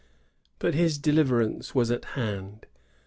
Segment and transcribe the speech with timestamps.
[0.57, 2.65] But his deliverance was at hand.